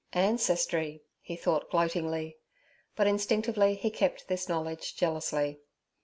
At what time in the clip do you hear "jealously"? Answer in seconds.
4.95-5.59